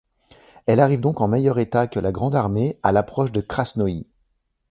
Elle 0.65 0.79
arrive 0.79 0.99
donc 0.99 1.21
en 1.21 1.27
meilleur 1.27 1.59
état 1.59 1.85
que 1.85 1.99
la 1.99 2.11
Grande 2.11 2.33
Armée 2.33 2.79
à 2.81 2.91
l’approche 2.91 3.31
de 3.31 3.39
Krasnoï. 3.39 4.07